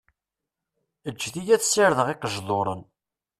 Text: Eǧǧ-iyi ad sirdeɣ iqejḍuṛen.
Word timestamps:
Eǧǧ-iyi 1.09 1.51
ad 1.55 1.63
sirdeɣ 1.65 2.07
iqejḍuṛen. 2.09 2.81